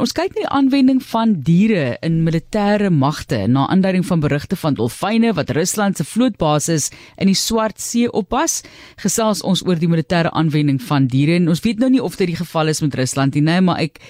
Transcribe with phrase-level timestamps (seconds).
[0.00, 4.78] Ons kyk na die aanwending van diere in militêre magte na aanduiding van berigte van
[4.78, 6.86] dolfyne wat Rusland se vlootbasis
[7.20, 8.62] in die Swart See oppas.
[9.02, 12.32] Gesels ons oor die militêre aanwending van diere en ons weet nou nie of dit
[12.32, 14.00] die geval is met Rusland nie, nee, maar ek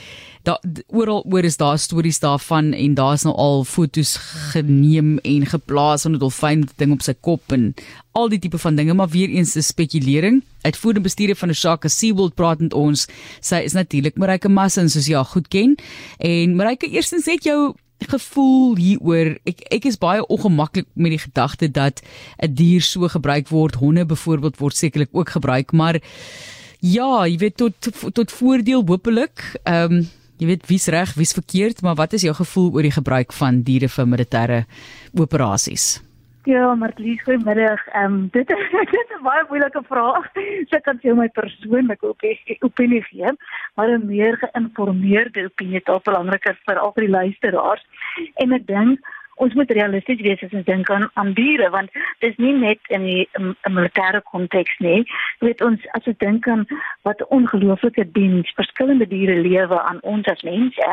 [0.43, 4.17] daar oral oor is daar stories daarvan en daar's nou al fotos
[4.53, 7.75] geneem en geplaas van 'n dolfyn ding op sy kop en
[8.13, 10.43] al die tipe van dinge maar weer eens 'n spekulering.
[10.61, 13.07] Uitvoerende bestuurder van Oshaka SeaWorld praat met ons.
[13.41, 15.77] Sy is natuurlik Marike Massin soos jy al goed ken.
[16.19, 21.71] En Marike eerstens het jou gevoel hieroor ek ek is baie ongemaklik met die gedagte
[21.71, 22.03] dat
[22.39, 23.75] 'n dier so gebruik word.
[23.75, 26.01] Honde byvoorbeeld word sekerlik ook gebruik maar
[26.81, 27.75] ja jy weet tot
[28.13, 32.35] tot voordeel hopelik ehm um, jy weet wie's reg, wie's verkeerd, maar wat is jou
[32.35, 34.65] gevoel oor die gebruik van diere vir militêre
[35.19, 36.01] operasies?
[36.45, 37.87] Ja, Marlies, goeiemiddag.
[37.95, 38.49] Ehm um, dit,
[38.93, 40.27] dit is 'n baie moeilike vraag.
[40.69, 43.31] So ek kan vir my persoonlike opinie, opinie gee,
[43.75, 47.85] maar 'n meer geïnformeerde opinie is ook belangriker vir al die luisteraars.
[48.43, 48.99] En ek dink
[49.43, 51.91] ons moet realisties wees as ons dink aan aan diere want
[52.23, 55.01] dit is nie net in 'n militêre konteks nie.
[55.41, 56.67] Jy weet ons as ons dink aan
[57.03, 60.89] wat 'n ongelooflike diens verskillende diere lewe aan ons as mense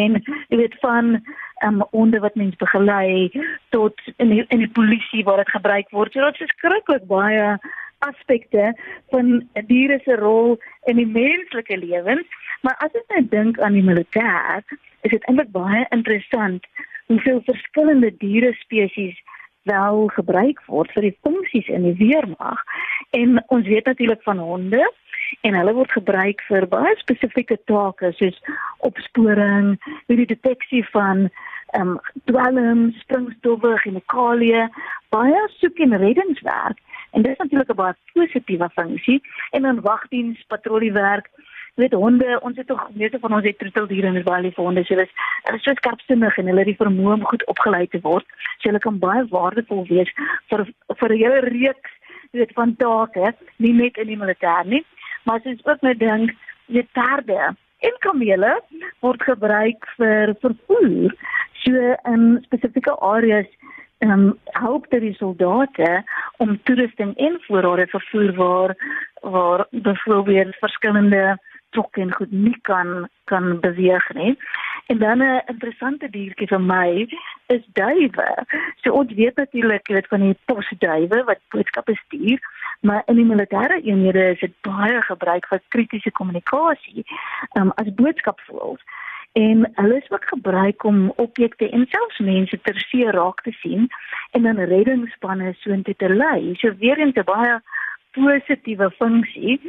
[0.00, 1.22] en jy weet van
[1.64, 3.30] um, onder wat mense begelei
[3.70, 6.12] tot in die, in die polisie waar dit gebruik word.
[6.12, 7.58] So dit is skrikkelik baie
[7.98, 8.74] aspekte
[9.10, 12.26] van diere se rol in die menslike lewens.
[12.60, 14.62] Maar as ek nou dink aan die militêr,
[15.06, 16.66] is dit eintlik baie interessant
[17.06, 19.18] hoeveel verskillende diere spesies
[19.66, 22.62] wel gebruik word vir die funksies in die weermag.
[23.18, 24.82] En ons weet natuurlik van honde
[25.42, 28.38] en hulle word gebruik vir baie spesifieke take soos
[28.86, 29.74] opsporing,
[30.06, 31.28] die deteksie van
[31.74, 31.96] ehm um,
[32.30, 34.68] dwelm, springstowwe, chemikalieë,
[35.10, 36.78] baie soek en reddingswerk.
[37.10, 39.20] En dit is natuurlik 'n baie positiewe funksie
[39.50, 41.30] en dan wagdiens, patrolliewerk
[41.76, 44.84] weet honde, ons het tog meeste van ons het troeteldiere in die baie lief honde.
[44.84, 45.12] So dis
[45.44, 48.26] hulle is so skerpsinnig en hulle het die vermoë om goed opgelei te word.
[48.58, 50.10] So hulle kan baie waardevol wees
[50.50, 50.64] vir
[51.00, 51.92] vir 'n hele reeks
[52.32, 54.84] weet van take, nie net in die militêr nie,
[55.24, 56.32] maar as ons ook net dink,
[56.66, 58.60] weet perde en kamele
[59.00, 61.14] word gebruik vir vervoer.
[61.64, 63.46] So in spesifieke areas
[64.04, 66.02] ehm um, help dit die soldate
[66.36, 68.74] om toerusting en voorrade vervoer waar
[69.20, 71.38] waar byvoorbeeld verskillende
[71.76, 74.34] trokke en goed nie kan kan beweeg nie.
[74.86, 77.08] En dan 'n interessante diertjie vir my
[77.46, 78.30] is duwe.
[78.82, 82.38] So ons weet natuurlik weet van die posduwe wat boodskappe stuur,
[82.80, 87.04] maar in die militêre eenhede is dit baie gebruik vir kritiese kommunikasie
[87.58, 88.82] um, as boodskapvoëls.
[89.32, 93.88] En hulle is ook gebruik om objekte en selfs mense ter see raak te sien
[94.30, 96.54] en dan reddingsspanne soontoe te lei.
[96.54, 97.60] So weer eens 'n baie
[98.16, 99.60] positiewe funksie.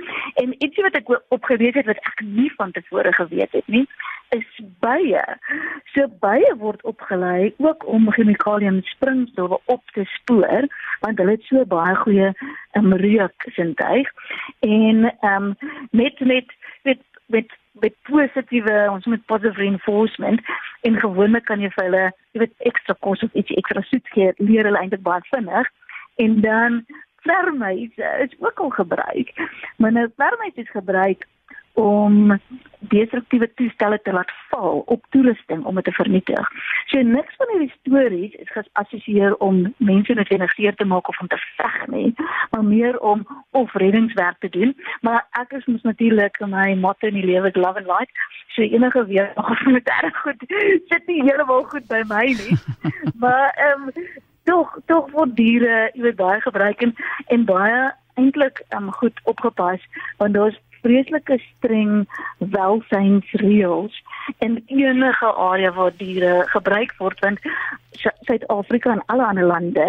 [0.41, 3.85] En ietsie wat ek opgeweet het wat ek nie van tevore geweet het nie
[4.29, 5.23] is bye.
[5.93, 10.67] So bye word opgelei ook om chemikalieë en springstowwe op te spoor
[11.03, 12.31] want hulle het so baie goeie
[12.79, 14.11] um, reuk sintuig.
[14.59, 15.55] En ehm um,
[15.91, 16.53] met met
[16.83, 20.41] met met met positiewe ons moet positive reinforcement
[20.81, 24.33] en gewoonlik kan jy vir hulle jy weet ekstra kos of iets ekstra soet gee
[24.37, 25.69] leer hulle eintlik baie vinnig.
[26.17, 26.85] En dan
[27.27, 29.33] vermyse is ook al gebruik.
[29.77, 31.27] Maar nou vermyse is gebruik
[31.77, 32.39] om
[32.79, 36.49] destruktiewe toestelle te laat val op toerusting om dit te vernietig.
[36.85, 41.27] So niks van hierdie stories is geassosieer om mense noodwendig seer te maak of om
[41.27, 42.13] te veg nie,
[42.51, 44.73] maar meer om of reddingswerk te doen.
[45.01, 48.25] Maar ek is mos natuurlik my motto in die lewe is love and light.
[48.55, 50.45] So enige weer nog met erg goed
[50.89, 52.57] sit nie heeltemal goed by my nie.
[53.21, 54.07] maar ehm um,
[54.49, 56.95] tog tog word diere weet baie gebruik en,
[57.33, 57.81] en baie
[58.17, 59.83] eintlik um, goed opgepas
[60.21, 62.05] want daar's vreeslike streng
[62.53, 63.95] welsynsreëls
[64.45, 67.39] in enige area waar diere gebruik word want
[67.97, 69.87] Suid-Afrika en alle ander lande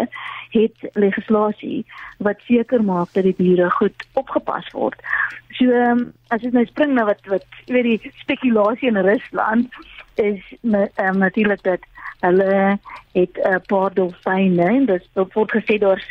[0.55, 1.85] het legislasie
[2.25, 4.97] wat seker maak dat die diere goed opgepas word.
[5.59, 9.81] So um, as jy nou spring na wat wat jy weet die spekulasie in Rusland
[10.17, 11.85] is um, natuurlik dat
[12.21, 12.79] hulle
[13.13, 16.09] het 'n paar dolfyne en dit word gesê daar's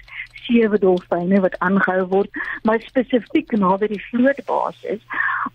[0.48, 2.30] sewe dolfyne wat aangehou word,
[2.64, 5.02] maar spesifiek naby die vlootbasis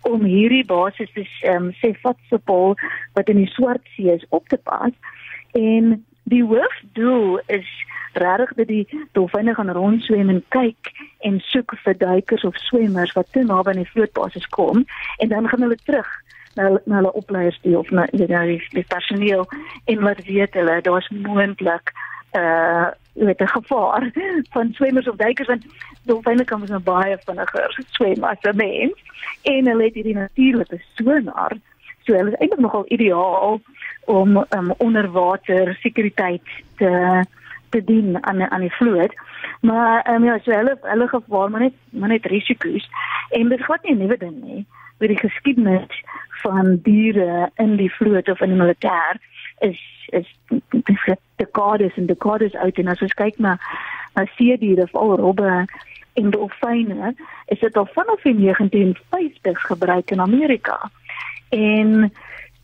[0.01, 2.75] om hierdie basis te um, sê Vatsepol
[3.13, 4.93] wat in die Swart See is op te pas.
[5.51, 7.69] En die hoofdoel is
[8.13, 10.91] regtig dat die dolfyne gaan rondswem en kyk
[11.25, 14.85] en soek vir duikers of swemmers wat te naby aan die vlootbasis kom
[15.17, 16.09] en dan gaan hulle terug
[16.55, 19.47] na na hulle opleiers toe of na jy nou die, die personeel
[19.85, 21.93] en wat weet hulle daar's moontlik
[22.33, 24.11] uh met 'n gevaar
[24.53, 25.65] van swemmers of duikers want
[26.03, 28.97] dolfyne kan mos nou baie vinniger swem as 'n mens.
[29.43, 31.57] En hulle het hierdie natuurlike sonar
[32.03, 33.61] So hulle is eintlik nogal ideaal
[34.11, 36.91] om um, onder water sekuriteit te
[37.73, 39.13] te dien aan aan die vloot.
[39.61, 42.89] Maar um, ja, so hulle hulle gevaar maar net maar net risiko's
[43.29, 44.65] en dit gaan nie 'n nuwe ding nie.
[44.99, 46.03] Vir die geskiedenis
[46.43, 49.17] van diere in die vloot of in die militêr
[49.59, 49.79] is
[50.19, 50.27] is
[51.41, 53.57] die goddess en die goddess uit en as ons kyk na
[54.15, 55.65] na see diere veral robbe
[56.13, 57.13] en dolfyne
[57.45, 60.91] is dit al vanaf die 1950s gebruik in Amerika.
[61.49, 62.13] En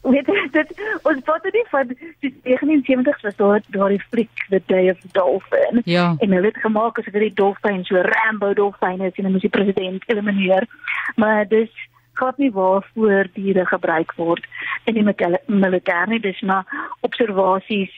[0.01, 0.74] weet jy dit
[1.04, 5.81] ons wat dit van die 1970s was daar daardie fliek the day of the dolphin.
[5.84, 6.16] Ja.
[6.19, 9.48] en hulle het gemaak as vir die dolfyn so Rambo dolfyn is en dan moet
[9.48, 10.68] die president elimineer.
[11.16, 11.72] Maar dis
[12.19, 14.46] gaan nie waarvoor diere gebruik word
[14.84, 15.06] in die
[15.48, 16.19] militêr nie.
[16.19, 16.66] Dis maar
[17.07, 17.94] observasies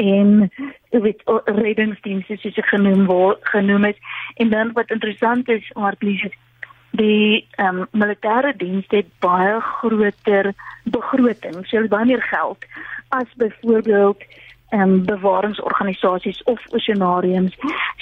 [0.00, 0.50] en
[0.90, 3.98] weet reddingsdienste soos dit genoem word genoem is.
[4.34, 6.32] En dan wat interessant is maar please
[6.90, 10.52] die ehm um, militêre diens het baie groter
[10.84, 12.64] begroting, so baie meer geld
[13.08, 14.22] as byvoorbeeld
[14.70, 17.56] ehm um, bewaringsorganisasies of oseanariums.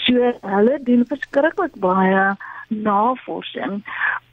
[0.07, 2.37] So hulle doen verskriklik baie
[2.69, 3.83] navorsing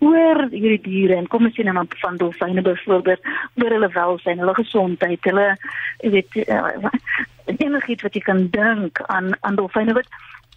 [0.04, 3.28] oor hierdie diere en kom ons sien dan van dolfyne byvoorbeeld
[3.62, 5.48] oor hulle welstand, hulle gesondheid, hulle
[6.04, 6.92] weet uh,
[7.46, 10.10] enigiets wat jy kan dink aan aan dolfyne wat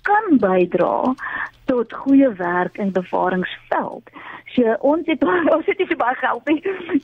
[0.09, 1.15] kan bydra
[1.69, 4.11] tot goeie werk in bewaringsveld.
[4.55, 5.25] So ons het
[5.57, 6.61] ons het nie so baie geld nie.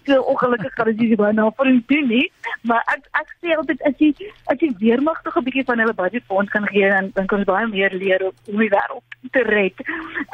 [0.07, 2.25] So ongelukkig kan ons nie baie navorsing doen nie,
[2.71, 4.11] maar ek ek sê altyd as jy
[4.53, 7.51] as jy weermagtig 'n bietjie van hulle budget fonds kan gee dan dan kan ons
[7.53, 9.85] baie meer leer om die wêreld te red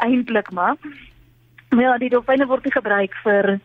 [0.06, 0.76] eintlik maar.
[1.70, 3.58] Maar ja, die dolfyne word nie gebruik vir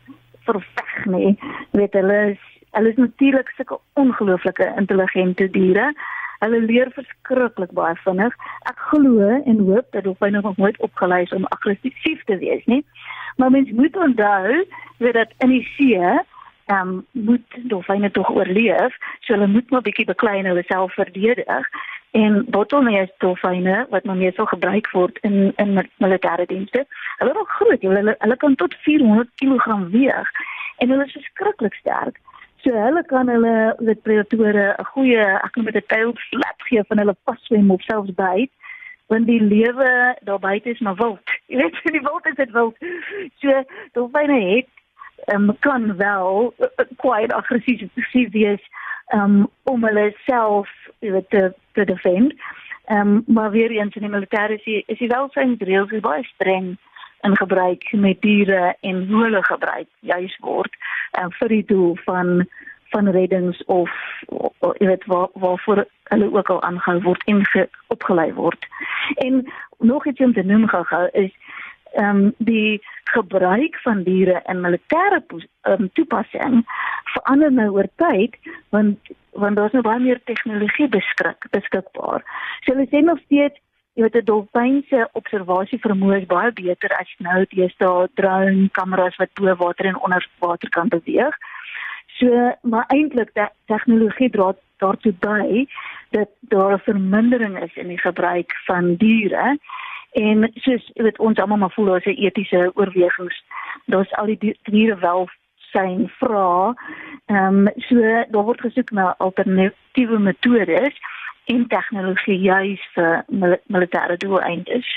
[0.45, 1.31] vir veg nie.
[1.77, 2.43] Weet hulle is
[2.75, 5.93] hulle is natuurlik sulke ongelooflike intelligente diere.
[6.43, 8.35] Hulle leer verskriklik baie vinnig.
[8.69, 12.83] Ek glo en hoop dat dolfyne nog nooit opgelei is om aggressief te wees nie.
[13.37, 14.65] Maar mens moet onthou
[14.97, 15.99] dat in die see
[16.65, 20.93] ehm um, moet dolfyne tog oorleef, so hulle moet maar bietjie beklei en hulle self
[20.93, 21.67] verdedig.
[22.11, 26.85] En bottleneck dolfyne wat nou meestal gebruik word in in militêre dienste,
[27.19, 30.31] hulle is groot, hulle hulle kan tot 400 kg weeg
[30.77, 32.17] en hulle is verskriklik sterk.
[32.65, 36.83] So hulle kan hulle met predatore 'n goeie, ek noem dit 'n tail slap gee
[36.89, 38.51] van hulle vaswem of selfs byt,
[39.07, 41.29] want die lewe daar buite is maar wild.
[41.49, 42.75] Jy weet, die wild is dit wild.
[43.41, 43.63] So
[43.93, 44.69] dolfyne het
[45.33, 46.53] um, kan wel
[46.97, 48.63] kwai uh, aggressief wees
[49.13, 50.69] um, om hulle self
[50.99, 52.33] weet te te defend.
[52.85, 56.77] Ehm um, maar weer eens in die militêre is die, is die welsynsreëls baie streng
[57.25, 60.73] in gebruik met diere en hoe hulle gebruik juis word
[61.19, 62.47] um, vir die doel van
[62.93, 63.91] van reddings of
[64.79, 68.67] jy weet waar waarvoor hulle ook al aangehou word en ge, opgelei word.
[69.25, 69.41] En
[69.79, 71.33] nog iets om te noem gou is
[71.95, 75.21] ehm um, die gebruik van diere in militêre
[75.61, 76.63] um, toepassing
[77.13, 78.35] verander nou oor tyd
[78.75, 82.23] want want daar's nou baie meer tegnologie beskik beskikbaar.
[82.63, 83.59] So hulle sê nog steeds
[83.95, 89.15] jy weet 'n dolfyn se observasie vermoë is baie beter as nou deesdae drone kameras
[89.21, 91.35] wat bo water en onder water kan beweeg.
[92.19, 92.27] So
[92.61, 94.53] maar eintlik die tegnologie dra
[94.83, 95.67] daartoe by
[96.11, 99.57] dat daar 'n vermindering is in die gebruik van diere
[100.11, 103.43] en soos jy weet ons almal maar voel daar's 'n etiese oorwegings.
[103.85, 105.29] Daar's al die diere wel
[105.71, 106.73] syn vra.
[107.25, 107.95] Ehm um, so
[108.29, 110.95] daar word gesoek na alternatiewe metodes
[111.51, 113.23] en tegnologie juis vir
[113.67, 114.87] militêre doeleindes.